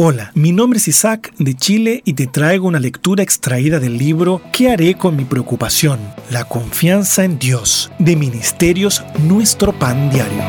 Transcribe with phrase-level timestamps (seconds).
[0.00, 4.40] Hola, mi nombre es Isaac de Chile y te traigo una lectura extraída del libro
[4.52, 5.98] ¿Qué haré con mi preocupación?
[6.30, 10.44] La confianza en Dios de Ministerios Nuestro Pan Diario.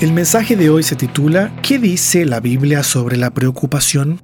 [0.00, 4.22] El mensaje de hoy se titula ¿Qué dice la Biblia sobre la preocupación?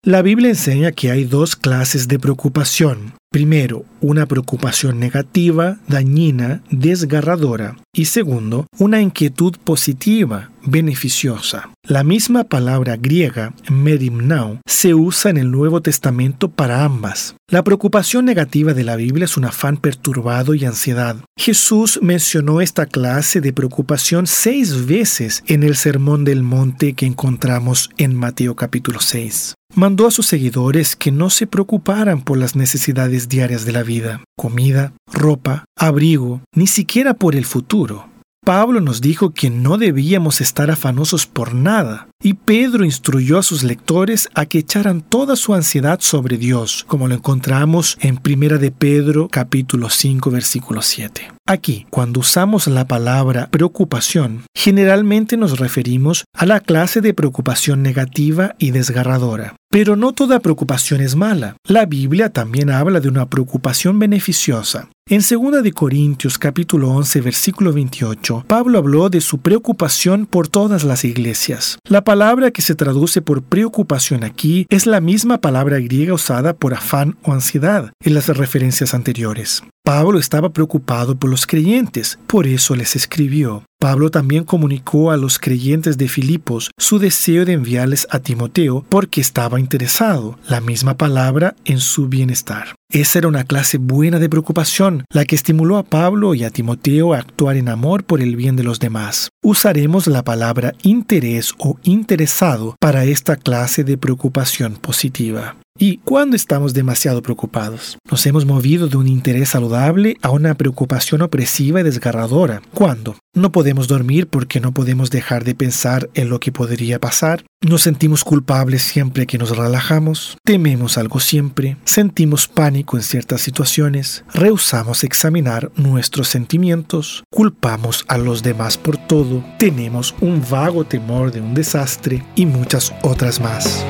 [0.00, 3.16] La Biblia enseña que hay dos clases de preocupación.
[3.34, 7.76] Primero, una preocupación negativa, dañina, desgarradora.
[7.92, 11.70] Y segundo, una inquietud positiva, beneficiosa.
[11.82, 17.34] La misma palabra griega, merimnao, se usa en el Nuevo Testamento para ambas.
[17.50, 21.16] La preocupación negativa de la Biblia es un afán perturbado y ansiedad.
[21.36, 27.90] Jesús mencionó esta clase de preocupación seis veces en el Sermón del Monte que encontramos
[27.96, 33.28] en Mateo capítulo 6 mandó a sus seguidores que no se preocuparan por las necesidades
[33.28, 38.08] diarias de la vida, comida, ropa, abrigo, ni siquiera por el futuro.
[38.44, 43.62] Pablo nos dijo que no debíamos estar afanosos por nada, y Pedro instruyó a sus
[43.62, 48.70] lectores a que echaran toda su ansiedad sobre Dios, como lo encontramos en 1 de
[48.70, 51.32] Pedro capítulo 5 versículo 7.
[51.46, 58.56] Aquí, cuando usamos la palabra preocupación, generalmente nos referimos a la clase de preocupación negativa
[58.58, 59.56] y desgarradora.
[59.74, 61.56] Pero no toda preocupación es mala.
[61.66, 64.88] La Biblia también habla de una preocupación beneficiosa.
[65.10, 70.84] En 2 de Corintios capítulo 11 versículo 28, Pablo habló de su preocupación por todas
[70.84, 71.76] las iglesias.
[71.88, 76.72] La palabra que se traduce por preocupación aquí es la misma palabra griega usada por
[76.72, 79.64] afán o ansiedad en las referencias anteriores.
[79.82, 83.64] Pablo estaba preocupado por los creyentes, por eso les escribió.
[83.84, 89.20] Pablo también comunicó a los creyentes de Filipos su deseo de enviarles a Timoteo porque
[89.20, 92.76] estaba interesado, la misma palabra, en su bienestar.
[92.94, 97.12] Esa era una clase buena de preocupación, la que estimuló a Pablo y a Timoteo
[97.12, 99.30] a actuar en amor por el bien de los demás.
[99.42, 105.56] Usaremos la palabra interés o interesado para esta clase de preocupación positiva.
[105.76, 107.98] ¿Y cuándo estamos demasiado preocupados?
[108.08, 112.62] Nos hemos movido de un interés saludable a una preocupación opresiva y desgarradora.
[112.72, 113.16] ¿Cuándo?
[113.34, 117.42] No podemos dormir porque no podemos dejar de pensar en lo que podría pasar.
[117.64, 120.36] Nos sentimos culpables siempre que nos relajamos.
[120.44, 121.78] Tememos algo siempre.
[121.84, 124.22] Sentimos pánico en ciertas situaciones.
[124.34, 127.24] Rehusamos examinar nuestros sentimientos.
[127.30, 129.42] Culpamos a los demás por todo.
[129.58, 133.82] Tenemos un vago temor de un desastre y muchas otras más.